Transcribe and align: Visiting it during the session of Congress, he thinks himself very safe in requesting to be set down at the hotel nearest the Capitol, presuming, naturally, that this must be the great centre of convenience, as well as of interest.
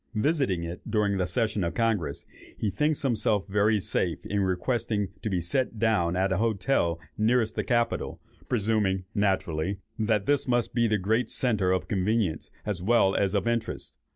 Visiting 0.15 0.63
it 0.63 0.81
during 0.89 1.17
the 1.19 1.27
session 1.27 1.63
of 1.63 1.75
Congress, 1.75 2.25
he 2.57 2.71
thinks 2.71 3.03
himself 3.03 3.45
very 3.47 3.79
safe 3.79 4.25
in 4.25 4.39
requesting 4.39 5.09
to 5.21 5.29
be 5.29 5.39
set 5.39 5.77
down 5.77 6.15
at 6.15 6.29
the 6.31 6.37
hotel 6.37 6.99
nearest 7.19 7.53
the 7.53 7.63
Capitol, 7.63 8.19
presuming, 8.49 9.05
naturally, 9.13 9.77
that 9.99 10.25
this 10.25 10.47
must 10.47 10.73
be 10.73 10.87
the 10.87 10.97
great 10.97 11.29
centre 11.29 11.71
of 11.71 11.87
convenience, 11.87 12.49
as 12.65 12.81
well 12.81 13.13
as 13.13 13.35
of 13.35 13.47
interest. 13.47 13.99